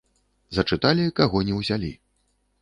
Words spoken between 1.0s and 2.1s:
каго не ўзялі.